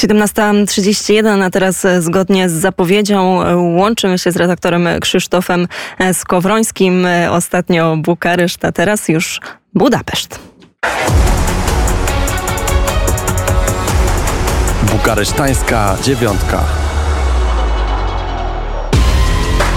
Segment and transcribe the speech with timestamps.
[0.00, 3.40] 17.31, a teraz zgodnie z zapowiedzią
[3.76, 5.68] łączymy się z redaktorem Krzysztofem
[6.12, 7.06] Skowrońskim.
[7.30, 9.40] Ostatnio Bukareszt, a teraz już
[9.74, 10.40] Budapeszt.
[14.92, 16.64] Bukaresztańska dziewiątka.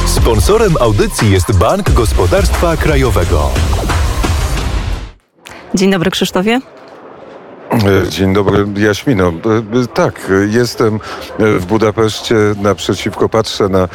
[0.05, 3.49] Sponsorem audycji jest Bank Gospodarstwa Krajowego.
[5.73, 6.59] Dzień dobry Krzysztofie.
[7.73, 9.27] E, dzień dobry, Jaśmino.
[9.27, 10.99] E, e, tak, jestem
[11.39, 13.87] w Budapeszcie, naprzeciwko patrzę na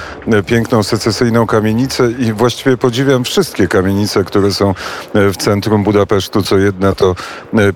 [0.46, 4.74] piękną secesyjną kamienicę i właściwie podziwiam wszystkie kamienice, które są
[5.14, 7.14] w centrum Budapesztu, co jedna to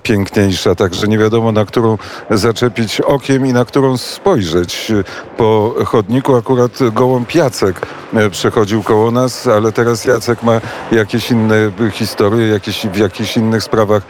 [0.03, 1.97] piękniejsza, także nie wiadomo na którą
[2.29, 4.91] zaczepić okiem i na którą spojrzeć.
[5.37, 7.81] Po chodniku akurat gołąb Jacek
[8.31, 10.61] przechodził koło nas, ale teraz Jacek ma
[10.91, 14.03] jakieś inne historie, jakieś, w jakichś innych sprawach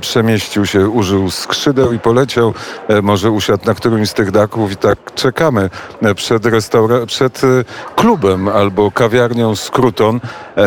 [0.00, 2.54] przemieścił się, użył skrzydeł i poleciał.
[2.88, 5.70] E, może usiadł na którymś z tych daków i tak czekamy
[6.02, 7.46] e, przed, restaura- przed e,
[7.96, 10.20] klubem albo kawiarnią Skruton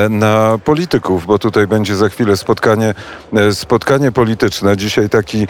[0.10, 2.94] na polityków, bo tutaj będzie za chwilę spotkanie,
[3.52, 4.78] spotkanie polityczne.
[4.78, 5.48] Dzisiaj taki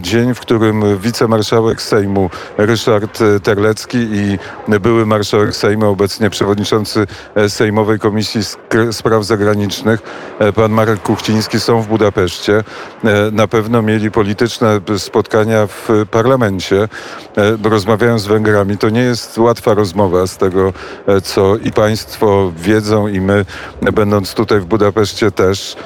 [0.00, 4.38] dzień, w którym wicemarszałek Sejmu Ryszard Terlecki i
[4.80, 7.06] były marszałek Sejmu, obecnie przewodniczący
[7.48, 8.40] Sejmowej Komisji
[8.92, 10.00] Spraw Zagranicznych,
[10.54, 12.64] pan Marek Kuchciński są w Budapeszcie.
[13.32, 16.88] Na pewno mieli polityczne polityczne spotkania w parlamencie,
[17.36, 18.78] e, rozmawiają z Węgrami.
[18.78, 20.72] To nie jest łatwa rozmowa z tego,
[21.06, 23.44] e, co i państwo wiedzą i my,
[23.92, 25.76] będąc tutaj w Budapeszcie też,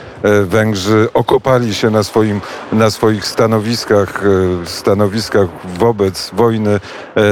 [0.44, 2.40] Węgrzy okopali się na, swoim,
[2.72, 4.22] na swoich stanowiskach,
[4.64, 5.46] stanowiskach
[5.78, 6.80] wobec wojny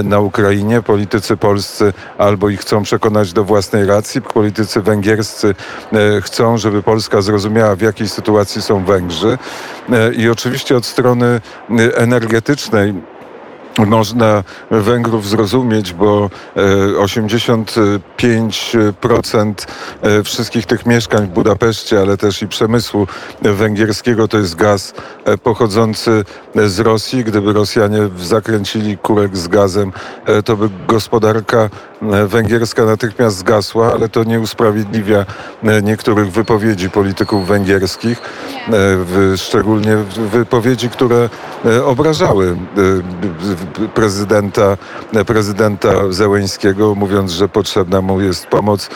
[0.05, 0.83] na Ukrainie.
[0.83, 5.55] Politycy polscy albo ich chcą przekonać do własnej racji, politycy węgierscy
[6.23, 9.39] chcą, żeby Polska zrozumiała, w jakiej sytuacji są Węgrzy.
[10.17, 11.41] I oczywiście od strony
[11.95, 12.95] energetycznej
[13.78, 16.31] można Węgrów zrozumieć, bo
[16.97, 19.55] 85%
[20.03, 23.07] e, e, wszystkich tych mieszkań w Budapeszcie, ale też i przemysłu
[23.42, 26.24] węgierskiego to jest gaz e, pochodzący
[26.55, 27.24] z Rosji.
[27.24, 29.92] Gdyby Rosjanie zakręcili kurek z gazem,
[30.45, 31.70] to by gospodarka
[32.27, 35.27] węgierska natychmiast zgasła, ale to nie usprawiedliwia
[35.83, 38.20] niektórych wypowiedzi polityków węgierskich,
[39.36, 39.96] szczególnie
[40.33, 41.29] wypowiedzi, które
[41.85, 42.57] obrażały
[43.95, 44.77] prezydenta,
[45.27, 48.91] prezydenta Zełeńskiego, mówiąc, że potrzebna mu jest pomoc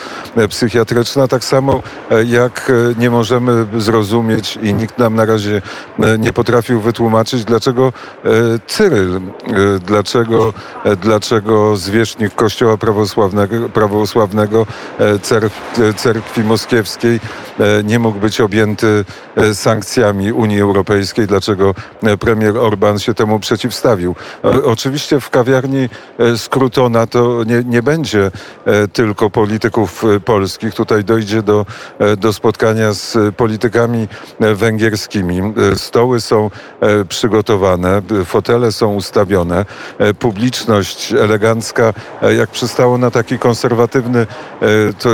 [0.49, 1.27] psychiatryczna.
[1.27, 1.81] Tak samo
[2.11, 5.61] e, jak e, nie możemy zrozumieć i nikt nam na razie
[5.99, 7.93] e, nie potrafił wytłumaczyć, dlaczego
[8.67, 9.21] Cyryl,
[9.85, 10.53] dlaczego,
[11.01, 14.65] dlaczego zwierzchnik Kościoła prawosławnego, prawosławnego
[15.95, 17.19] cerkwi moskiewskiej
[17.83, 19.05] nie mógł być objęty
[19.53, 21.75] sankcjami Unii Europejskiej, dlaczego
[22.19, 24.15] premier Orban się temu przeciwstawił.
[24.65, 28.31] Oczywiście w kawiarni e, Skrutona to nie, nie będzie
[28.65, 30.73] e, tylko polityków e, polskich.
[30.73, 31.65] Tutaj dojdzie do,
[32.17, 34.07] do spotkania z politykami
[34.39, 35.53] węgierskimi.
[35.75, 36.49] Stoły są
[37.09, 39.65] przygotowane, fotele są ustawione,
[40.19, 41.93] publiczność elegancka,
[42.37, 44.27] jak przystało na taki konserwatywny
[44.99, 45.09] to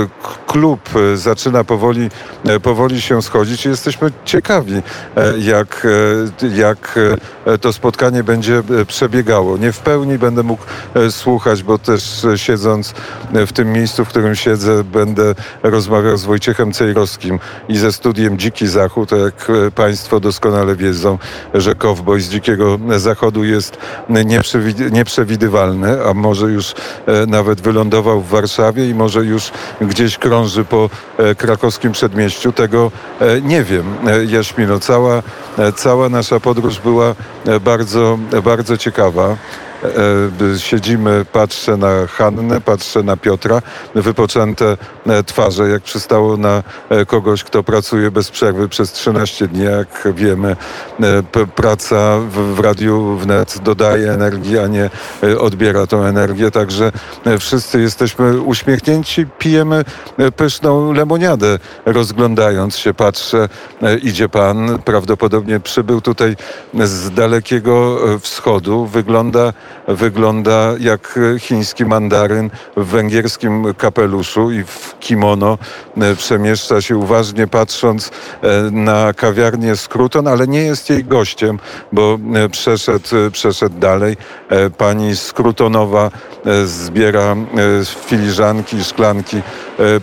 [0.46, 0.80] klub
[1.14, 2.10] zaczyna powoli,
[2.62, 3.66] powoli się schodzić.
[3.66, 4.82] I jesteśmy ciekawi,
[5.38, 5.86] jak,
[6.54, 6.98] jak
[7.60, 9.56] to spotkanie będzie przebiegało.
[9.56, 10.62] Nie w pełni będę mógł
[10.94, 12.94] e, słuchać, bo też e, siedząc
[13.34, 17.38] e, w tym miejscu, w którym siedzę, będę rozmawiał z Wojciechem Cejrowskim
[17.68, 19.10] i ze studiem Dziki Zachód.
[19.12, 21.18] Jak Państwo doskonale wiedzą,
[21.54, 23.78] że kowboj z Dzikiego Zachodu jest
[24.92, 26.74] nieprzewidywalny, a może już
[27.26, 29.50] nawet wylądował w Warszawie i może już
[29.80, 30.90] gdzieś krąży po
[31.36, 32.52] krakowskim przedmieściu.
[32.52, 32.90] Tego
[33.42, 33.84] nie wiem,
[34.26, 34.80] Jaśmino.
[34.80, 35.22] Cała,
[35.76, 37.14] cała nasza podróż była
[37.60, 39.36] bardzo, bardzo ciekawa.
[39.84, 43.62] E, siedzimy, patrzę na Hannę, patrzę na Piotra,
[43.94, 49.64] wypoczęte e, twarze, jak przystało na e, kogoś, kto pracuje bez przerwy przez 13 dni,
[49.64, 50.56] jak wiemy.
[51.54, 54.90] Praca w, w radiu wnet dodaje energii, a nie
[55.38, 56.92] odbiera tą energię, także
[57.38, 59.84] wszyscy jesteśmy uśmiechnięci, pijemy
[60.36, 63.48] pyszną lemoniadę, rozglądając się, patrzę,
[64.02, 66.36] idzie pan, prawdopodobnie przybył tutaj
[66.74, 69.52] z dalekiego wschodu, wygląda
[69.88, 75.58] wygląda jak chiński mandaryn w węgierskim kapeluszu i w kimono.
[76.00, 78.10] E, przemieszcza się uważnie patrząc
[78.42, 81.58] e, na kawiarnię Skruton, ale nie jest jej gościem,
[81.92, 84.16] bo e, przeszedł, przeszedł dalej.
[84.78, 86.10] Pani Skrutonowa
[86.64, 87.36] zbiera
[88.06, 89.42] filiżanki szklanki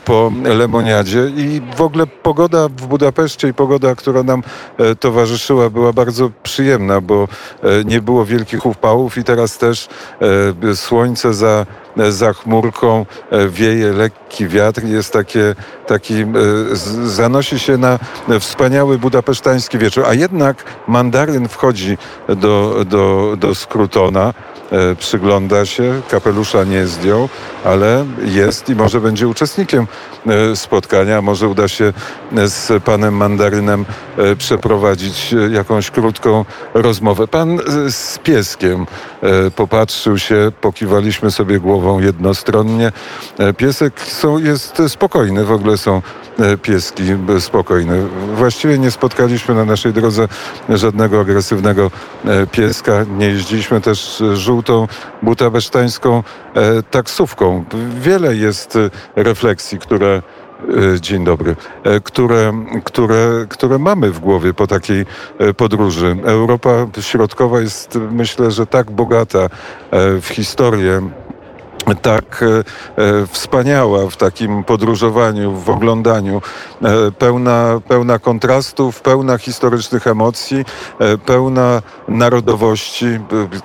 [0.05, 4.43] po lemoniadzie i w ogóle pogoda w Budapeszcie i pogoda, która nam
[4.99, 7.27] towarzyszyła była bardzo przyjemna, bo
[7.85, 9.87] nie było wielkich upałów i teraz też
[10.75, 11.65] słońce za
[12.09, 13.05] za chmurką
[13.49, 15.55] wieje lekki wiatr, jest takie,
[15.87, 16.25] taki,
[17.05, 17.99] zanosi się na
[18.39, 21.97] wspaniały budapesztański wieczór, a jednak mandaryn wchodzi
[22.27, 24.33] do, do, do Skrutona, e,
[24.99, 27.29] przygląda się, kapelusza nie zdjął,
[27.65, 29.87] ale jest i może będzie uczestnikiem
[30.27, 31.21] e, spotkania.
[31.21, 31.93] Może uda się
[32.45, 33.85] z panem Mandarynem
[34.17, 37.27] e, przeprowadzić jakąś krótką rozmowę.
[37.27, 37.59] Pan
[37.89, 38.85] z pieskiem
[39.55, 42.91] popatrzył się, pokiwaliśmy sobie głową jednostronnie.
[43.57, 46.01] Piesek są, jest spokojny, w ogóle są
[46.61, 47.03] pieski
[47.39, 48.07] spokojne.
[48.35, 50.27] Właściwie nie spotkaliśmy na naszej drodze
[50.69, 51.91] żadnego agresywnego
[52.51, 53.05] pieska.
[53.17, 54.23] Nie jeździliśmy też
[54.61, 54.87] żółtą
[55.23, 56.23] budapesztańską
[56.91, 57.65] taksówką.
[58.01, 58.77] Wiele jest
[59.15, 60.21] refleksji, które
[60.99, 61.55] Dzień dobry.
[62.03, 62.53] Które,
[62.83, 65.05] które, które mamy w głowie po takiej
[65.57, 66.17] podróży.
[66.23, 66.69] Europa
[66.99, 69.49] Środkowa jest, myślę, że tak bogata
[70.21, 71.01] w historię
[72.01, 72.47] tak e,
[73.03, 76.41] e, wspaniała w takim podróżowaniu, w oglądaniu,
[76.81, 80.65] e, pełna, pełna kontrastów, pełna historycznych emocji,
[81.25, 83.05] pełna narodowości.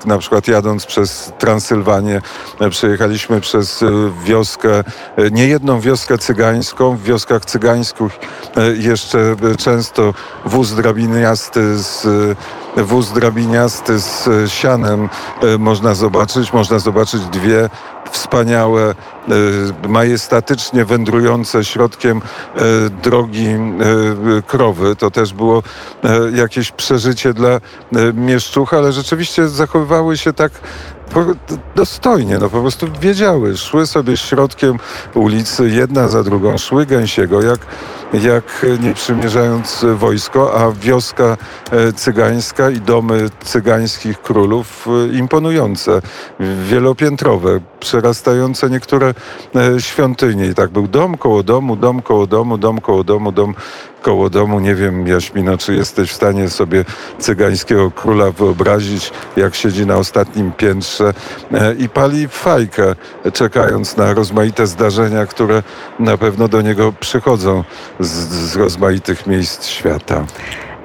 [0.04, 2.22] Na przykład jadąc przez Transylwanię,
[2.70, 3.84] przejechaliśmy przez
[4.24, 4.84] wioskę,
[5.32, 6.96] nie jedną wioskę cygańską.
[6.96, 8.18] W wioskach cygańskich
[8.78, 10.14] jeszcze często
[10.44, 12.06] wóz drabiniasty z
[12.76, 15.08] wóz drabiniasty z sianem
[15.58, 16.52] można zobaczyć.
[16.52, 17.68] Można zobaczyć dwie
[18.10, 22.18] wspaniałe, e, majestatycznie wędrujące środkiem
[22.56, 22.60] e,
[23.02, 23.58] drogi e,
[24.46, 24.96] krowy.
[24.96, 25.62] To też było
[26.34, 27.60] jakieś przeżycie dla
[28.14, 30.52] mieszczuch, ale rzeczywiście zachowywały się tak
[31.76, 34.78] dostojnie, no po prostu wiedziały, szły sobie środkiem
[35.14, 37.60] ulicy, jedna za drugą, szły gęsiego, jak,
[38.12, 41.36] jak nie przymierzając wojsko, a wioska
[41.96, 46.02] cygańska i domy cygańskich królów imponujące,
[46.68, 47.60] wielopiętrowe,
[47.96, 49.14] przerastające niektóre
[49.56, 50.46] e, świątynie.
[50.46, 53.54] I tak był dom koło domu, dom koło domu, dom koło domu, dom
[54.02, 54.60] koło domu.
[54.60, 56.84] Nie wiem, Jaśmino, czy jesteś w stanie sobie
[57.18, 61.14] cygańskiego króla wyobrazić, jak siedzi na ostatnim piętrze
[61.52, 62.94] e, i pali fajkę,
[63.32, 65.62] czekając na rozmaite zdarzenia, które
[65.98, 67.64] na pewno do niego przychodzą
[68.00, 68.10] z,
[68.50, 70.26] z rozmaitych miejsc świata.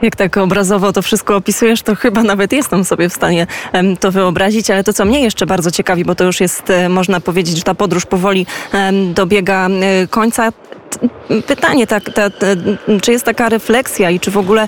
[0.01, 3.47] Jak tak obrazowo to wszystko opisujesz, to chyba nawet jestem sobie w stanie
[3.99, 7.19] to wyobrazić, ale to, co mnie jeszcze bardzo ciekawi, bo to już jest, e, można
[7.19, 8.45] powiedzieć, że ta podróż powoli
[9.13, 10.51] dobiega e, końca,
[11.47, 12.47] pytanie, tak, ta, ta,
[13.01, 14.67] czy jest taka refleksja i czy w ogóle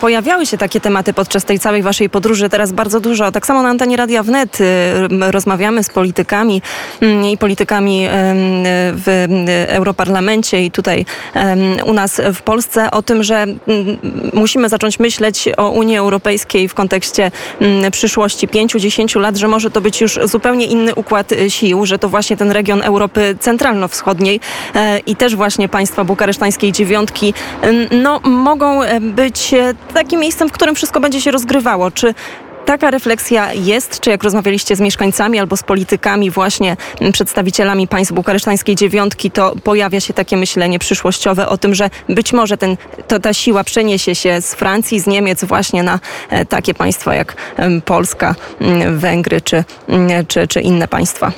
[0.00, 2.48] pojawiały się takie tematy podczas tej całej waszej podróży?
[2.48, 3.32] Teraz bardzo dużo.
[3.32, 4.58] Tak samo na antenie Radia Wnet
[5.20, 6.62] rozmawiamy z politykami
[7.02, 8.08] y, i politykami
[8.92, 9.26] w
[9.68, 11.06] Europarlamencie i tutaj
[11.84, 13.46] u nas w Polsce o tym, że
[14.32, 17.30] musimy zacząć myśleć o Unii Europejskiej w kontekście
[17.90, 22.36] przyszłości 5-10 lat, że może to być już zupełnie inny układ sił, że to właśnie
[22.36, 24.40] ten region Europy Centralno-Wschodniej
[24.74, 27.34] e, i też właśnie państwa bukaresztańskiej dziewiątki
[28.02, 31.90] no, mogą e, być e, takim miejscem, w którym wszystko będzie się rozgrywało.
[31.90, 32.14] Czy
[32.64, 36.76] taka refleksja jest, czy jak rozmawialiście z mieszkańcami albo z politykami, właśnie
[37.12, 42.56] przedstawicielami państw bukaresztańskiej dziewiątki, to pojawia się takie myślenie przyszłościowe o tym, że być może
[42.56, 42.76] ten,
[43.08, 47.36] to ta siła przeniesie się z Francji, z Niemiec właśnie na e, takie państwa jak
[47.84, 48.34] Polska,
[48.90, 49.64] Węgry czy,
[50.28, 51.32] czy, czy inne państwa.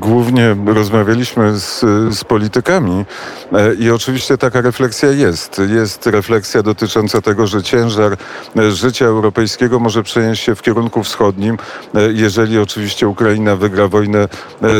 [0.00, 1.80] Głównie rozmawialiśmy z,
[2.18, 3.04] z, politykami
[3.52, 5.60] e, i oczywiście taka refleksja jest.
[5.68, 8.16] Jest refleksja dotycząca tego, że ciężar
[8.56, 11.58] e, życia europejskiego może przenieść się w kierunku wschodnim,
[11.94, 14.28] e, jeżeli oczywiście Ukraina wygra wojnę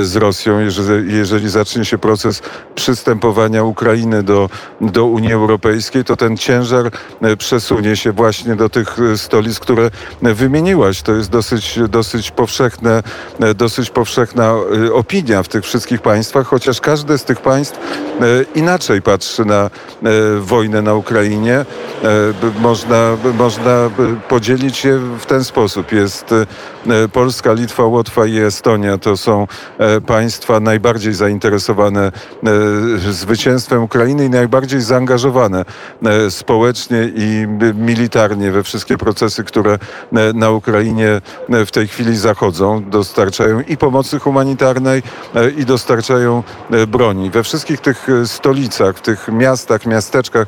[0.02, 2.42] z Rosją, jeżeli, jeżeli zacznie się proces
[2.74, 6.90] przystępowania Ukrainy do, do Unii Europejskiej, to ten ciężar
[7.38, 9.90] przesunie się właśnie do tych stolic, które
[10.22, 11.02] wymieniłaś.
[11.02, 13.02] To jest dosyć, dosyć powszechne,
[13.54, 14.54] dosyć powszechna
[14.92, 17.78] opinia w tych wszystkich państwach, chociaż każde z tych państw
[18.22, 21.64] y, inaczej patrzy na y, wojnę na Ukrainie.
[22.58, 23.90] Można, można
[24.28, 25.92] podzielić je w ten sposób.
[25.92, 26.34] Jest
[27.12, 28.98] Polska, Litwa, Łotwa i Estonia.
[28.98, 29.46] To są
[30.06, 32.12] państwa najbardziej zainteresowane
[33.10, 35.64] zwycięstwem Ukrainy i najbardziej zaangażowane
[36.30, 39.78] społecznie i militarnie we wszystkie procesy, które
[40.34, 42.84] na Ukrainie w tej chwili zachodzą.
[42.90, 45.02] Dostarczają i pomocy humanitarnej, militarnej
[45.56, 46.42] i dostarczają
[46.88, 47.30] broni.
[47.30, 50.46] We wszystkich tych stolicach, w tych miastach, miasteczkach,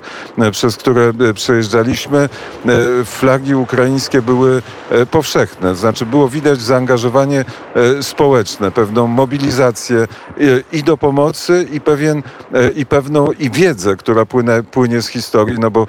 [0.53, 2.29] przez które przejeżdżaliśmy,
[3.05, 4.63] flagi ukraińskie były
[5.11, 5.77] powszechne.
[5.77, 7.45] Znaczy było widać zaangażowanie
[8.01, 10.07] społeczne, pewną mobilizację
[10.73, 12.23] i do pomocy i pewien
[12.77, 15.87] i pewną i wiedzę, która płynie, płynie z historii, no bo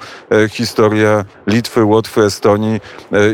[0.50, 2.80] historia Litwy, Łotwy, Estonii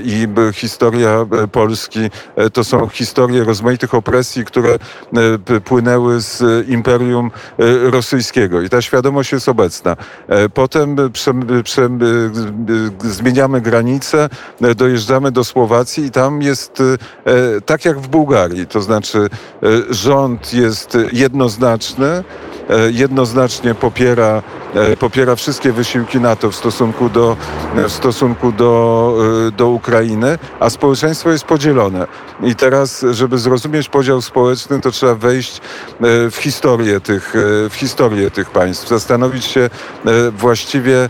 [0.04, 2.10] i historia Polski
[2.52, 4.78] to są historie rozmaitych opresji, które
[5.64, 7.30] płynęły z Imperium
[7.82, 9.96] Rosyjskiego i ta świadomość jest obecna.
[10.54, 10.96] Potem
[13.00, 14.28] zmieniamy granice,
[14.76, 16.82] dojeżdżamy do Słowacji i tam jest
[17.66, 19.28] tak jak w Bułgarii, to znaczy
[19.90, 22.24] rząd jest jednoznaczny,
[22.90, 24.42] jednoznacznie popiera,
[24.98, 27.36] popiera wszystkie wysiłki NATO w stosunku do,
[27.74, 29.16] w stosunku do,
[29.56, 32.06] do Ukrainy, a społeczeństwo jest podzielone.
[32.42, 35.60] I teraz, żeby zrozumieć podział społeczny, to trzeba wejść
[36.30, 37.32] w historię tych,
[37.70, 39.70] w historię tych państw, zastanowić się
[40.38, 41.08] właściwie,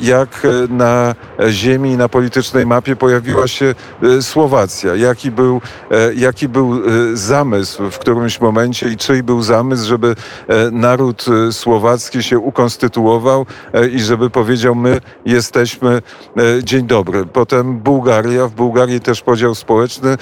[0.00, 1.14] jak na
[1.48, 3.74] ziemi, na politycznej mapie pojawiła się
[4.20, 5.60] Słowacja, jaki był,
[6.14, 6.82] jaki był
[7.14, 10.14] zamysł w którymś momencie i czyj był zamysł, żeby
[10.72, 13.01] naród słowacki się ukonstytuował
[13.92, 16.02] i żeby powiedział, my jesteśmy
[16.62, 17.26] dzień dobry.
[17.26, 20.16] Potem Bułgaria, w Bułgarii też podział społeczny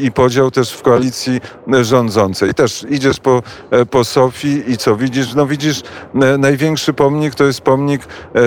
[0.00, 1.40] i podział też w koalicji
[1.82, 2.54] rządzącej.
[2.54, 3.42] Też idziesz po,
[3.90, 5.34] po Sofii i co widzisz?
[5.34, 5.82] No widzisz
[6.38, 8.02] największy pomnik to jest pomnik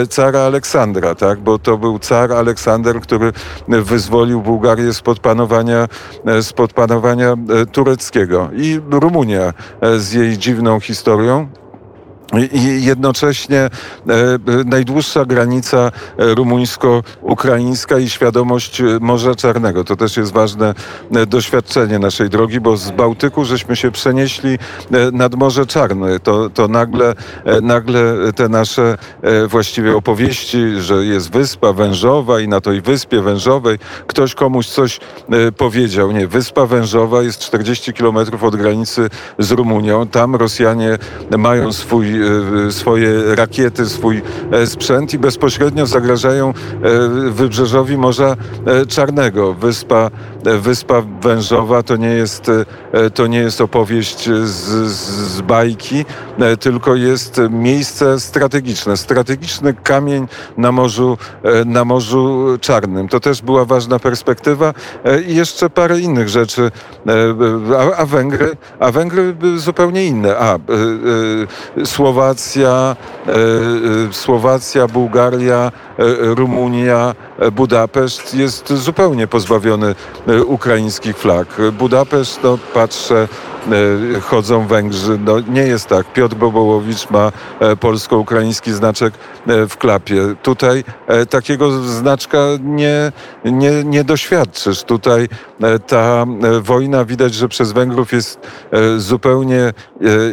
[0.10, 1.40] cara Aleksandra, tak?
[1.40, 3.32] Bo to był car Aleksander, który
[3.68, 5.88] wyzwolił Bułgarię spod panowania,
[6.42, 7.36] spod panowania
[7.72, 8.50] tureckiego.
[8.56, 9.54] I Rumunia
[9.98, 11.48] z jej dziwną historią,
[12.40, 13.70] i jednocześnie e,
[14.66, 19.84] najdłuższa granica rumuńsko-ukraińska i świadomość Morza Czarnego.
[19.84, 20.74] To też jest ważne
[21.28, 24.58] doświadczenie naszej drogi, bo z Bałtyku żeśmy się przenieśli
[25.12, 26.20] nad Morze Czarne.
[26.20, 27.14] To, to nagle,
[27.62, 28.98] nagle te nasze
[29.48, 35.00] właściwie opowieści, że jest wyspa wężowa i na tej wyspie wężowej ktoś komuś coś
[35.58, 36.12] powiedział.
[36.12, 39.10] Nie, wyspa wężowa jest 40 kilometrów od granicy
[39.40, 40.08] z Rumunią.
[40.08, 40.98] Tam Rosjanie
[41.38, 42.23] mają swój E,
[42.70, 46.54] swoje rakiety, swój e, sprzęt i bezpośrednio zagrażają e,
[47.32, 48.36] wybrzeżowi Morza
[48.88, 49.54] Czarnego.
[49.54, 50.12] Wyspa,
[50.60, 52.52] wyspa Wężowa to nie jest,
[53.14, 56.06] to nie jest opowieść z, z bajki,
[56.60, 60.28] tylko jest miejsce strategiczne, strategiczny kamień
[60.58, 61.18] na Morzu,
[61.66, 63.08] na Morzu Czarnym.
[63.08, 64.74] To też była ważna perspektywa
[65.28, 66.72] i jeszcze parę innych rzeczy.
[67.78, 70.38] A, a Węgry, a Węgry zupełnie inne.
[70.38, 70.60] A,
[71.86, 72.96] słowa Słowacja,
[73.28, 73.32] e,
[74.10, 76.04] e, Słowacja, Bułgaria, e,
[76.36, 77.16] Rumunia,
[77.52, 79.96] Budapeszt jest zupełnie pozbawiony
[80.46, 81.48] ukraińskich flag.
[81.72, 83.28] Budapeszt, no patrzę,
[84.22, 85.20] chodzą Węgrzy.
[85.26, 86.14] No, nie jest tak.
[86.14, 87.32] Piotr Bobołowicz ma
[87.80, 89.14] polsko-ukraiński znaczek
[89.70, 90.36] w klapie.
[90.44, 90.84] Tutaj
[91.30, 93.12] takiego znaczka nie,
[93.46, 94.84] nie, nie doświadczysz.
[94.84, 95.30] Tutaj
[95.88, 96.26] ta
[96.62, 98.40] wojna widać, że przez Węgrów jest
[98.98, 99.74] zupełnie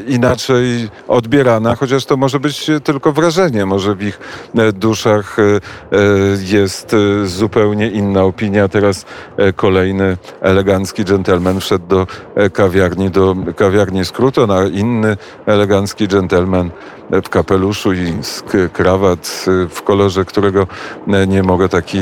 [0.07, 3.67] inaczej odbierana chociaż to może być tylko wrażenie.
[3.67, 4.21] Może w ich
[4.55, 5.59] e, duszach e, e,
[6.43, 8.69] jest zupełnie inna opinia.
[8.69, 9.05] Teraz
[9.57, 12.07] kolejny elegancki dżentelmen wszedł do
[12.53, 13.20] kawiarni, do
[13.57, 16.71] kawiarni Skruton, a inny elegancki dżentelmen
[17.11, 18.15] w kapeluszu i
[18.73, 20.67] krawat w kolorze, którego
[21.29, 22.01] nie mogę, taki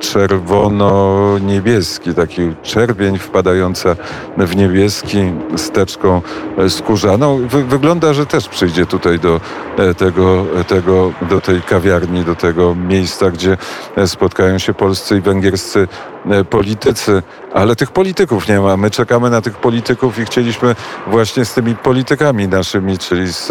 [0.00, 3.96] czerwono-niebieski, taki czerwień wpadająca
[4.36, 6.22] w niebieski z teczką
[6.68, 7.48] skórzaną.
[7.48, 9.40] Wygląda, że też przyjdzie tutaj do
[9.76, 13.56] e, tego, tego, do tej kawiarni, do tego miejsca, gdzie
[13.96, 15.88] e, spotkają się polscy i węgierscy
[16.30, 17.22] e, politycy,
[17.54, 18.76] ale tych polityków nie ma.
[18.76, 20.74] My czekamy na tych polityków i chcieliśmy
[21.06, 23.48] właśnie z tymi politykami naszymi, czyli z,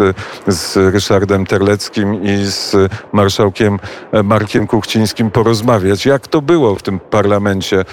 [0.48, 2.76] z Ryszardem Terleckim i z
[3.12, 3.78] marszałkiem
[4.24, 7.84] Markiem Kuchcińskim porozmawiać, jak to było w tym parlamencie,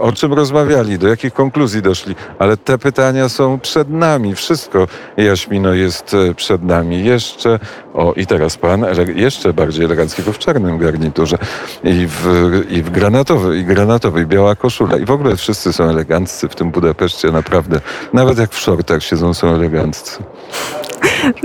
[0.00, 2.14] o czym rozmawiali, do jakich konkluzji doszli.
[2.38, 4.34] Ale te pytania są przed nami.
[4.34, 4.86] Wszystko,
[5.16, 7.58] Jaśmino, jest przed nami jeszcze,
[7.94, 8.84] o i teraz pan,
[9.14, 11.38] jeszcze bardziej eleganckiego w czarnym garniturze
[11.84, 12.26] i w,
[12.70, 16.70] i w granatowej, i granatowej, biała koszula i w ogóle wszyscy są eleganccy w tym
[16.70, 17.80] Budapeszcie, naprawdę.
[18.12, 20.22] Nawet jak w shortach siedzą, są eleganccy.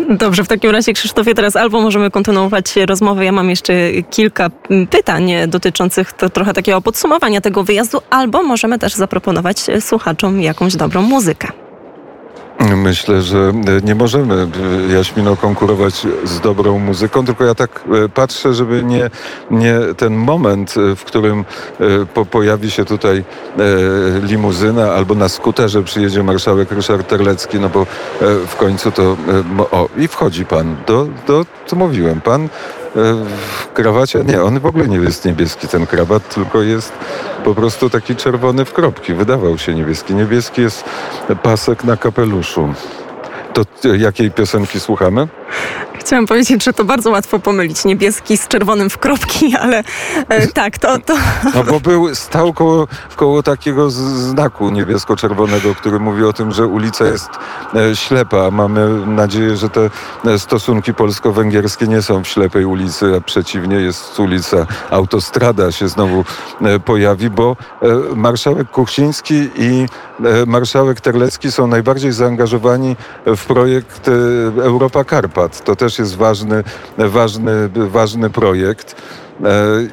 [0.10, 3.26] Dobrze, w takim razie Krzysztofie, teraz albo możemy kontynuować rozmowę.
[3.26, 3.74] Ja mam jeszcze
[4.12, 4.50] kilka
[4.90, 11.02] pytań dotyczących to, trochę takiego podsumowania tego wyjazdu, albo możemy też zaproponować słuchaczom jakąś dobrą
[11.02, 11.65] muzykę.
[12.60, 14.48] Myślę, że nie możemy,
[14.94, 19.10] Jaśmino, konkurować z dobrą muzyką, tylko ja tak e, patrzę, żeby nie,
[19.52, 23.24] nie ten moment, e, w którym e, po, pojawi się tutaj
[24.22, 27.86] limuzyna albo na skuterze przyjedzie marszałek Ryszard Terlecki, no bo
[28.48, 29.18] w końcu to...
[29.72, 30.76] O, i wchodzi pan.
[30.88, 32.50] Do, do, co mówiłem, pan
[32.96, 34.24] w krawacie?
[34.24, 36.94] Nie, on w ogóle nie jest niebieski ten krawat, tylko jest
[37.44, 39.14] po prostu taki czerwony w kropki.
[39.14, 40.16] Wydawał się niebieski.
[40.16, 40.84] Niebieski jest
[41.44, 42.74] pasek na kapeluszu.
[43.56, 45.28] To jakiej piosenki słuchamy?
[46.06, 49.84] Chciałam powiedzieć, że to bardzo łatwo pomylić niebieski z czerwonym w kropki, ale
[50.30, 51.14] e, tak, to, to...
[51.56, 57.06] No bo był, stał koło, koło takiego znaku niebiesko-czerwonego, który mówi o tym, że ulica
[57.06, 57.30] jest
[57.76, 58.52] e, ślepa.
[58.52, 59.90] Mamy nadzieję, że te
[60.26, 66.26] e, stosunki polsko-węgierskie nie są w ślepej ulicy, a przeciwnie jest ulica, autostrada się znowu
[66.62, 69.86] e, pojawi, bo e, marszałek Kuchciński i
[70.26, 72.96] e, marszałek Terlecki są najbardziej zaangażowani
[73.26, 74.08] w projekt
[74.62, 75.64] Europa Karpat.
[75.64, 76.64] To też jest ważny,
[76.98, 78.96] ważny, ważny projekt.
[79.44, 79.48] E,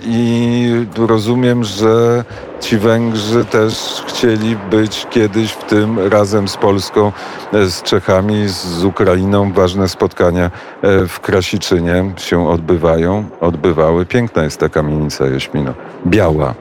[0.06, 2.24] I rozumiem, że
[2.60, 7.12] ci Węgrzy też chcieli być kiedyś w tym razem z Polską,
[7.52, 9.52] e, z Czechami, z Ukrainą.
[9.52, 10.50] Ważne spotkania
[10.82, 14.06] e, w Krasiczynie się odbywają, odbywały.
[14.06, 15.74] Piękna jest ta kamienica Jaśmino.
[16.06, 16.54] Biała.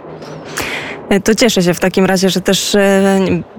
[1.24, 2.78] To cieszę się w takim razie, że też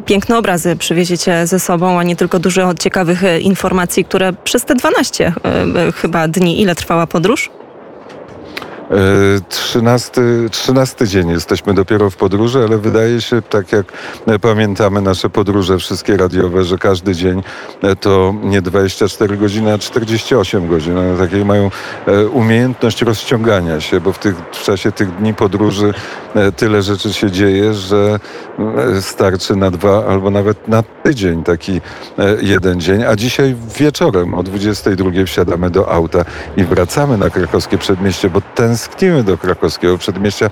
[0.07, 5.33] piękne obrazy przywieziecie ze sobą, a nie tylko dużo ciekawych informacji, które przez te 12
[5.95, 7.51] chyba dni, ile trwała podróż?
[9.49, 13.93] Trzynasty, trzynasty dzień jesteśmy dopiero w podróży, ale wydaje się, tak jak
[14.41, 17.43] pamiętamy nasze podróże wszystkie radiowe, że każdy dzień
[18.01, 20.99] to nie 24 godziny, a 48 godzin.
[20.99, 21.71] One takie mają
[22.07, 25.95] e, umiejętność rozciągania się, bo w, tych, w czasie tych dni podróży
[26.35, 28.21] e, tyle rzeczy się dzieje, że
[28.97, 31.81] e, starczy na dwa albo nawet na tydzień taki
[32.41, 33.05] jeden dzień.
[33.05, 36.25] A dzisiaj wieczorem o 22 wsiadamy do auta
[36.57, 40.51] i wracamy na krakowskie przedmieście, bo ten tęsknimy do krakowskiego przedmieścia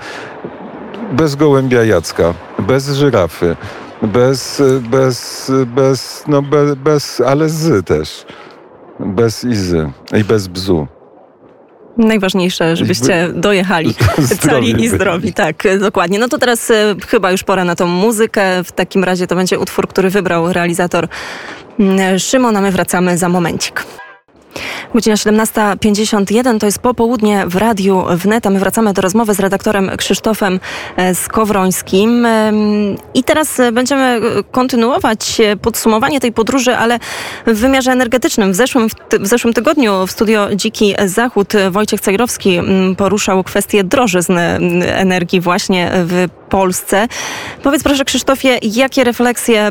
[1.13, 3.57] bez gołębia Jacka, bez żyrafy,
[4.03, 8.27] bez, bez, bez, no bez, bez ale z też.
[9.01, 10.87] Bez izy i bez bzu.
[11.97, 13.95] Najważniejsze, żebyście dojechali
[14.41, 15.33] cali i zdrowi.
[15.33, 16.19] Tak, dokładnie.
[16.19, 18.65] No to teraz e, chyba już pora na tą muzykę.
[18.65, 21.09] W takim razie to będzie utwór, który wybrał realizator
[21.79, 23.85] mm, Szymon, a my wracamy za momencik.
[24.95, 29.91] Godzina 17.51 to jest popołudnie w Radiu Wnet, a my wracamy do rozmowy z redaktorem
[29.97, 30.61] Krzysztofem
[30.97, 32.27] e, Skowrońskim.
[33.15, 34.21] I teraz e, będziemy e,
[34.51, 36.99] kontynuować podsumowanie tej podróży, ale
[37.47, 38.53] w wymiarze energetycznym.
[38.53, 38.89] W zeszłym,
[39.21, 42.61] w zeszłym tygodniu w studio Dziki Zachód Wojciech Cejrowski
[42.97, 44.39] poruszał kwestię drożyzn
[44.83, 47.09] energii właśnie w Polsce.
[47.63, 49.71] Powiedz proszę Krzysztofie, jakie refleksje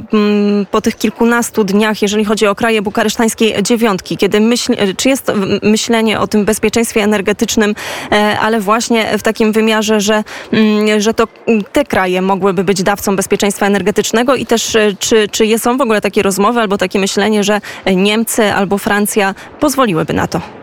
[0.71, 5.31] po tych kilkunastu dniach, jeżeli chodzi o kraje bukaresztańskiej dziewiątki, kiedy myśl, czy jest
[5.63, 7.75] myślenie o tym bezpieczeństwie energetycznym,
[8.11, 11.27] e, ale właśnie w takim wymiarze, że, mm, że to
[11.71, 16.01] te kraje mogłyby być dawcą bezpieczeństwa energetycznego i też e, czy, czy są w ogóle
[16.01, 17.61] takie rozmowy albo takie myślenie, że
[17.95, 20.59] Niemcy albo Francja pozwoliłyby na to?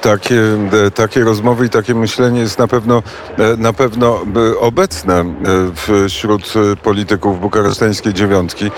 [0.00, 0.40] Takie,
[0.94, 3.02] takie rozmowy i takie myślenie jest na pewno,
[3.38, 4.20] e, na pewno
[4.52, 8.70] e, obecne e, wśród polityków bukaresztańskiej dziewiątki.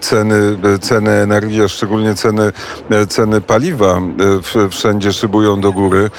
[0.00, 0.36] Ceny,
[0.80, 2.52] ceny energii, a szczególnie ceny,
[3.08, 4.00] ceny paliwa
[4.70, 6.10] wszędzie szybują do góry.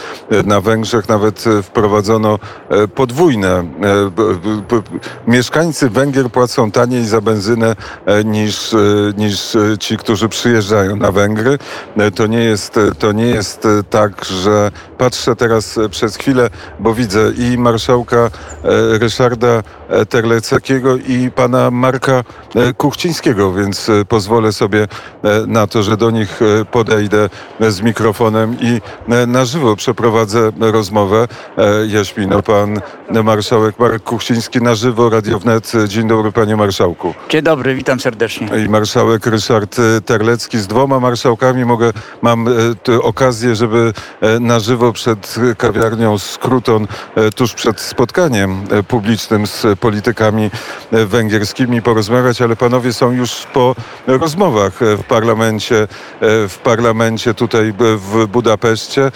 [0.45, 2.39] Na Węgrzech nawet wprowadzono
[2.95, 3.63] podwójne.
[5.27, 7.75] Mieszkańcy Węgier płacą taniej za benzynę
[8.25, 8.75] niż,
[9.17, 11.57] niż ci, którzy przyjeżdżają na Węgry.
[12.15, 16.49] To nie jest, to nie jest tak, tak, że patrzę teraz e, przez chwilę,
[16.79, 18.29] bo widzę i marszałka e,
[18.97, 22.23] Ryszarda e, Terleckiego i pana Marka
[22.77, 24.87] Kuchcińskiego, więc pozwolę sobie
[25.47, 26.39] na to, że do nich
[26.71, 28.81] podejdę z mikrofonem i
[29.27, 31.27] na żywo przeprowadzę rozmowę.
[31.87, 32.81] Jaśmino, pan
[33.23, 35.71] marszałek Marek Kuchciński na żywo, Radio Wnet.
[35.87, 37.13] Dzień dobry panie marszałku.
[37.29, 38.49] Dzień dobry, witam serdecznie.
[38.65, 42.45] I marszałek Ryszard Terlecki z dwoma marszałkami mogę, mam
[43.01, 43.93] okazję, żeby
[44.39, 50.51] na żywo przed kawiarnią Skruton, e, tuż przed spotkaniem e, publicznym z politykami
[50.91, 53.75] węgierskimi porozmawiać, ale panowie są już po
[54.07, 55.87] rozmowach w parlamencie,
[56.21, 59.11] w parlamencie tutaj w Budapeszcie.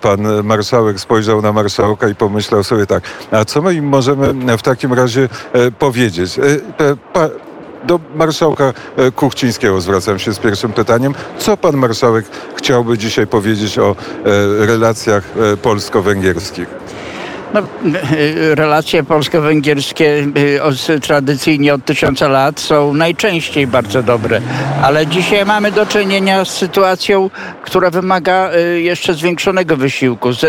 [0.00, 4.62] Pan marszałek spojrzał na marszałka i pomyślał sobie tak, a co my im możemy w
[4.62, 5.28] takim razie
[5.78, 6.40] powiedzieć?
[7.84, 11.14] Do marszałka e, Kuchcińskiego zwracam się z pierwszym pytaniem.
[11.38, 12.24] Co pan marszałek
[12.56, 13.96] chciałby dzisiaj powiedzieć o
[14.60, 16.68] e, relacjach e, polsko-węgierskich?
[17.54, 17.62] No,
[18.54, 20.26] relacje polsko-węgierskie
[21.02, 24.40] tradycyjnie od tysiąca lat są najczęściej bardzo dobre,
[24.82, 27.30] ale dzisiaj mamy do czynienia z sytuacją,
[27.62, 30.32] która wymaga jeszcze zwiększonego wysiłku.
[30.32, 30.40] Z,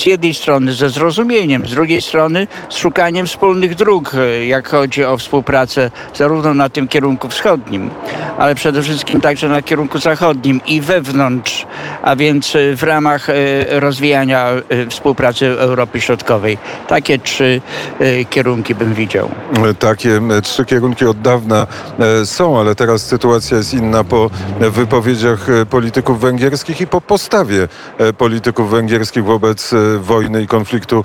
[0.00, 4.12] z jednej strony ze zrozumieniem, z drugiej strony z szukaniem wspólnych dróg,
[4.46, 7.90] jak chodzi o współpracę zarówno na tym kierunku wschodnim,
[8.38, 11.66] ale przede wszystkim także na kierunku zachodnim i wewnątrz,
[12.02, 13.26] a więc w ramach
[13.68, 14.46] rozwijania
[14.90, 16.58] współpracy Europy Środkowej.
[16.88, 17.60] Takie trzy
[18.30, 19.30] kierunki bym widział.
[19.78, 21.66] Takie trzy kierunki od dawna
[22.24, 27.68] są, ale teraz sytuacja jest inna po wypowiedziach polityków węgierskich i po postawie
[28.18, 31.04] polityków węgierskich wobec wojny i konfliktu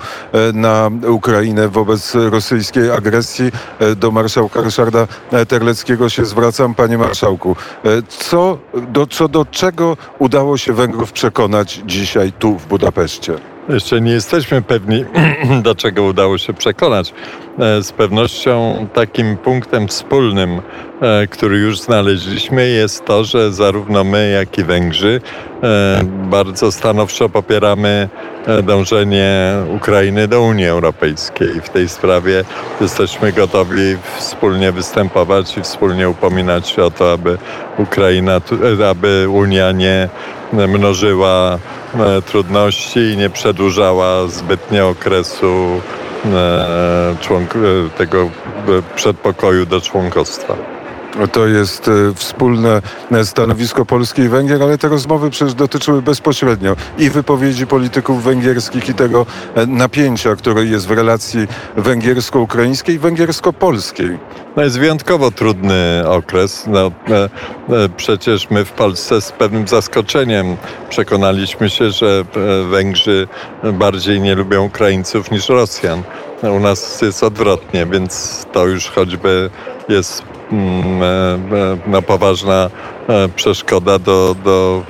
[0.52, 3.52] na Ukrainę, wobec rosyjskiej agresji.
[3.96, 5.06] Do marszałka Ryszarda
[5.48, 6.74] Terleckiego się zwracam.
[6.74, 7.56] Panie marszałku,
[8.08, 13.55] co do, co do czego udało się Węgrów przekonać dzisiaj tu w Budapeszcie?
[13.68, 15.04] Jeszcze nie jesteśmy pewni,
[15.62, 17.14] do czego udało się przekonać.
[17.82, 20.60] Z pewnością takim punktem wspólnym,
[21.30, 25.20] który już znaleźliśmy, jest to, że zarówno my, jak i Węgrzy
[26.06, 28.08] bardzo stanowczo popieramy
[28.62, 31.60] dążenie Ukrainy do Unii Europejskiej.
[31.60, 32.44] W tej sprawie
[32.80, 37.38] jesteśmy gotowi wspólnie występować i wspólnie upominać się o to, aby
[37.78, 38.40] Ukraina,
[38.90, 40.08] aby Unia nie
[40.52, 41.58] mnożyła
[42.26, 45.80] trudności i nie przedłużała zbytnio okresu
[47.20, 47.54] członk,
[47.98, 48.30] tego
[48.96, 50.75] przedpokoju do członkostwa.
[51.32, 52.82] To jest wspólne
[53.24, 58.94] stanowisko Polski i Węgier, ale te rozmowy przecież dotyczyły bezpośrednio i wypowiedzi polityków węgierskich i
[58.94, 59.26] tego
[59.66, 64.18] napięcia, które jest w relacji węgiersko-ukraińskiej i węgiersko-polskiej.
[64.56, 66.64] No jest wyjątkowo trudny okres.
[66.66, 66.90] No,
[67.96, 70.56] przecież my w Polsce z pewnym zaskoczeniem
[70.88, 72.24] przekonaliśmy się, że
[72.70, 73.28] Węgrzy
[73.72, 76.02] bardziej nie lubią Ukraińców niż Rosjan.
[76.42, 79.50] U nas jest odwrotnie, więc to już choćby
[79.88, 80.22] jest
[81.86, 82.70] no, poważna
[83.36, 84.82] przeszkoda do, do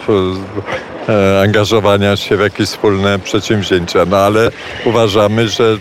[1.42, 4.04] angażowania się w jakieś wspólne przedsięwzięcia.
[4.10, 4.50] No ale
[4.84, 5.76] uważamy, że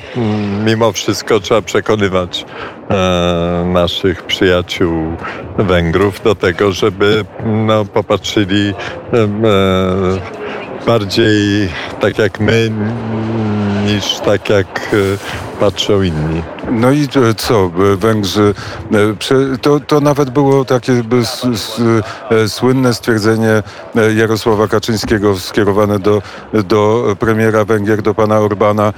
[0.65, 2.45] mimo wszystko trzeba przekonywać
[3.65, 5.17] naszych przyjaciół
[5.57, 8.73] Węgrów do tego, żeby no, popatrzyli
[10.85, 11.69] bardziej
[12.01, 12.71] tak jak my,
[13.85, 14.95] niż tak jak
[15.55, 16.41] patrzą inni.
[16.71, 18.53] No i co, Węgrzy,
[19.61, 21.03] to, to nawet było takie
[22.47, 23.63] słynne stwierdzenie
[24.15, 26.21] Jarosława Kaczyńskiego skierowane do,
[26.53, 28.93] do premiera Węgier, do pana Orbana,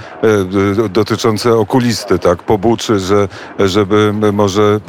[0.90, 4.80] dotyczące okulisty, tak, pobuczy, że, żeby może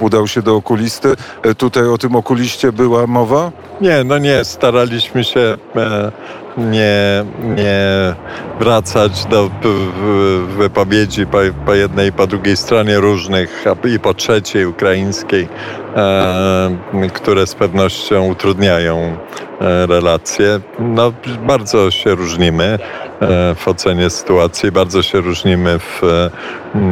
[0.00, 1.14] udał się do okulisty.
[1.56, 3.52] Tutaj o tym okuliście była mowa?
[3.80, 5.58] Nie, no nie, staraliśmy się
[6.56, 7.24] nie,
[7.56, 8.14] nie
[8.60, 9.50] wracać do
[10.58, 15.48] wypowiedzi po, po jednej i po drugiej stronie różnych, i po trzeciej ukraińskiej,
[15.96, 16.70] e,
[17.12, 19.16] które z pewnością utrudniają
[19.60, 20.60] e, relacje.
[20.78, 21.12] No,
[21.46, 22.64] bardzo się różnimy
[23.20, 26.00] e, w ocenie sytuacji, bardzo się różnimy w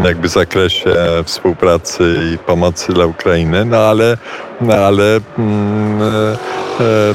[0.04, 4.16] jakby zakresie współpracy i pomocy dla Ukrainy, no ale,
[4.60, 6.00] no, ale mm,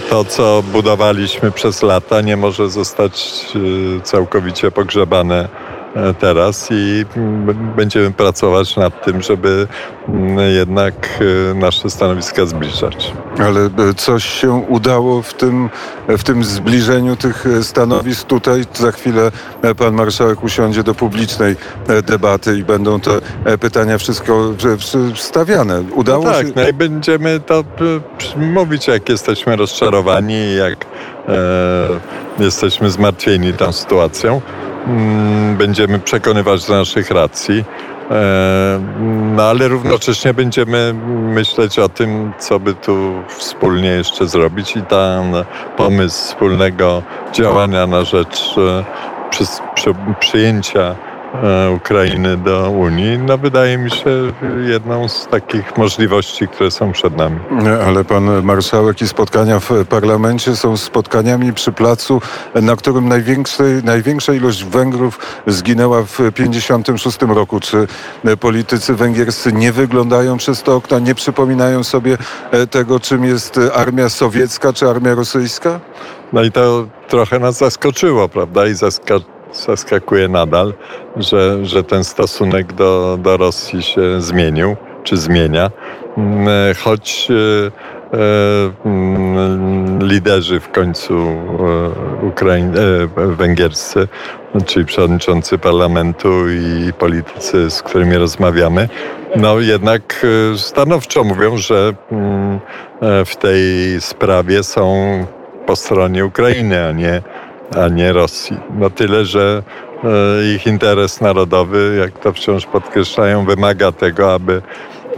[0.10, 3.46] to, co budowaliśmy przez lata, nie może zostać
[4.04, 5.50] całkowicie pogrzebane
[6.20, 7.06] teraz i
[7.76, 9.68] będziemy pracować nad tym, żeby
[10.56, 11.24] jednak
[11.56, 13.14] nasze stanowiska zbliżać.
[13.40, 15.70] Ale coś się udało w tym,
[16.08, 18.66] w tym zbliżeniu tych stanowisk tutaj.
[18.74, 19.32] Za chwilę
[19.78, 21.56] pan marszałek usiądzie do publicznej
[22.04, 23.12] debaty i będą te
[23.58, 24.54] pytania wszystko
[25.16, 25.84] stawiane.
[25.96, 26.54] Udało no tak, się...
[26.56, 27.64] no i będziemy to
[28.38, 30.86] mówić, jak jesteśmy rozczarowani, jak
[32.40, 34.42] e, jesteśmy zmartwieni tą sytuacją.
[35.58, 37.64] Będziemy przekonywać do naszych racji.
[39.36, 40.94] No ale równocześnie będziemy
[41.34, 45.34] myśleć o tym, co by tu wspólnie jeszcze zrobić i ten
[45.78, 47.02] pomysł wspólnego
[47.34, 48.56] działania na rzecz
[49.30, 49.44] przy,
[49.76, 50.96] przy, przyjęcia
[51.76, 54.10] Ukrainy do Unii, no wydaje mi się
[54.68, 57.40] jedną z takich możliwości, które są przed nami.
[57.88, 62.22] Ale pan marszałek i spotkania w parlamencie są spotkaniami przy placu,
[62.62, 63.10] na którym
[63.84, 67.60] największa ilość Węgrów zginęła w 1956 roku.
[67.60, 67.88] Czy
[68.40, 72.18] politycy węgierscy nie wyglądają przez te okna, nie przypominają sobie
[72.72, 75.80] tego, czym jest armia sowiecka czy armia rosyjska?
[76.34, 78.68] No i to trochę nas zaskoczyło, prawda?
[78.68, 80.74] I zaskoczyło zaskakuje nadal,
[81.18, 85.72] że, że ten stosunek do, do Rosji się zmienił, czy zmienia.
[86.18, 86.48] Mm,
[86.84, 87.28] choć
[88.86, 91.28] mm, liderzy w końcu
[92.22, 92.72] Ukraiń,
[93.16, 94.08] węgierscy,
[94.66, 98.90] czyli przewodniczący parlamentu i politycy, z którymi rozmawiamy,
[99.36, 100.26] no jednak
[100.58, 102.60] stanowczo mówią, że mm,
[103.26, 103.62] w tej
[104.02, 104.96] sprawie są
[105.66, 107.22] po stronie Ukrainy, a nie,
[107.74, 108.58] a nie Rosji.
[108.80, 109.64] No tyle, że
[110.04, 114.62] e, ich interes narodowy, jak to wciąż podkreślają, wymaga tego, aby,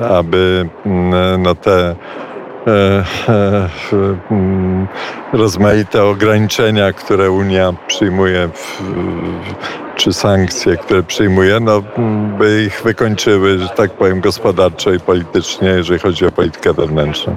[0.09, 1.95] aby mm, no te
[2.67, 3.69] e, e,
[5.33, 8.49] rozmaite ograniczenia, które Unia przyjmuje,
[9.95, 11.83] czy sankcje, które przyjmuje, no,
[12.37, 17.35] by ich wykończyły, że tak powiem, gospodarczo i politycznie, jeżeli chodzi o politykę wewnętrzną.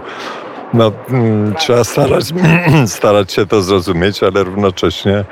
[0.74, 2.24] No, mm, trzeba starać,
[2.86, 5.24] starać się to zrozumieć, ale równocześnie e,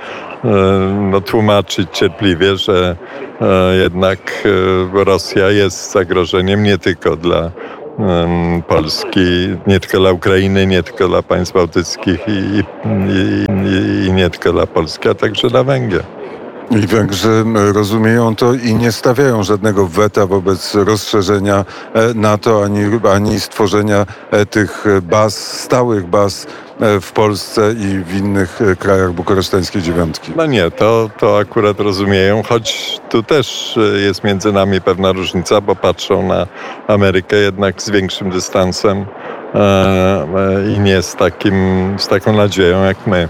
[1.11, 2.96] no, tłumaczyć cierpliwie, że
[3.40, 4.44] e, jednak
[4.98, 7.51] e, Rosja jest zagrożeniem nie tylko dla
[8.68, 9.20] Polski,
[9.66, 12.64] nie tylko dla Ukrainy, nie tylko dla państw bałtyckich i, i,
[13.68, 16.17] i, i nie tylko dla Polski, a także dla Węgier.
[16.70, 22.81] I Węgrzy rozumieją to i nie stawiają żadnego weta wobec rozszerzenia e, NATO ani,
[23.12, 26.46] ani stworzenia e, tych baz, stałych baz
[26.81, 30.33] e, w Polsce i w innych krajach bukaresztańskiej dziewiątki.
[30.37, 35.76] No nie, to, to akurat rozumieją, choć tu też jest między nami pewna różnica, bo
[35.76, 36.46] patrzą na
[36.88, 39.07] Amerykę jednak z większym dystansem
[40.76, 43.28] i nie z, takim, z taką nadzieją jak my.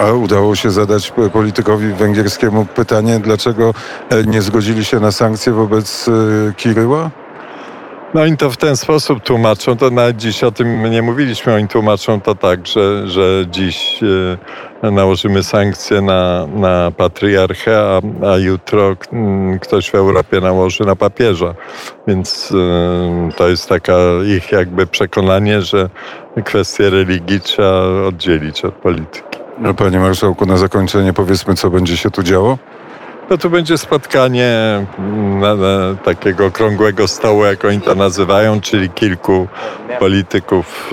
[0.00, 3.74] A udało się zadać politykowi węgierskiemu pytanie, dlaczego
[4.10, 6.12] e, nie zgodzili się na sankcje wobec e,
[6.54, 7.10] Kiryła?
[8.14, 11.68] No oni to w ten sposób tłumaczą, to nawet dziś o tym nie mówiliśmy, oni
[11.68, 14.00] tłumaczą to tak, że, że dziś
[14.82, 18.96] e, nałożymy sankcje na, na patriarchę, a, a jutro
[19.60, 21.54] ktoś w Europie nałoży na papieża.
[22.06, 22.52] Więc
[23.36, 23.92] to jest taka
[24.36, 25.90] ich jakby przekonanie, że
[26.44, 29.39] kwestie religii trzeba oddzielić od polityki.
[29.60, 32.58] No, panie marszałku, na zakończenie powiedzmy, co będzie się tu działo?
[33.30, 34.56] No tu będzie spotkanie
[35.40, 39.48] na, na takiego okrągłego stołu, jak oni to nazywają, czyli kilku
[39.98, 40.92] polityków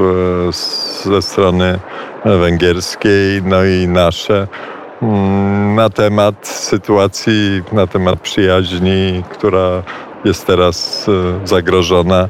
[0.49, 1.79] e, ze strony
[2.25, 4.47] węgierskiej, no i nasze,
[5.01, 9.83] mm, na temat sytuacji, na temat przyjaźni, która
[10.25, 12.29] jest teraz e, zagrożona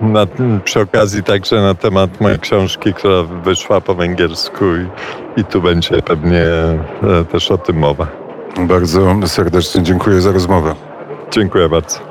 [0.00, 0.26] na,
[0.64, 6.02] przy okazji także na temat mojej książki, która wyszła po węgiersku i, i tu będzie
[6.02, 8.06] pewnie e, też o tym mowa.
[8.60, 10.74] Bardzo serdecznie dziękuję za rozmowę.
[11.30, 12.07] Dziękuję bardzo.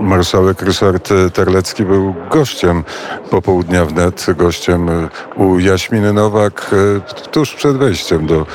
[0.00, 2.84] Marszałek Ryszard Terlecki był gościem
[3.30, 4.88] popołudnia wnet, gościem
[5.36, 8.46] u Jaśminy Nowak e, tuż przed wejściem do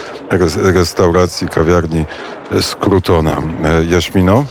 [0.56, 2.06] restauracji, kawiarni
[2.62, 3.38] Skrutona.
[3.63, 4.45] E, Jaśmino?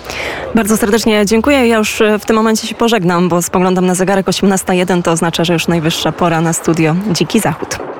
[0.54, 1.66] Bardzo serdecznie dziękuję.
[1.66, 5.52] Ja już w tym momencie się pożegnam, bo spoglądam na zegarek 18.01, to oznacza, że
[5.52, 7.99] już najwyższa pora na studio Dziki Zachód.